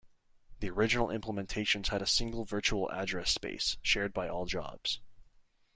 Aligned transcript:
The 0.61 0.69
original 0.71 1.09
implementations 1.09 1.89
had 1.89 2.01
a 2.01 2.07
single 2.07 2.43
virtual 2.43 2.89
address 2.89 3.29
space, 3.31 3.77
shared 3.83 4.15
by 4.15 4.27
all 4.29 4.47
jobs. 4.47 4.99